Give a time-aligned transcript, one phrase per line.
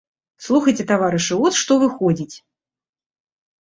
[0.45, 2.35] Слухайце, таварышы, от што выходзіць.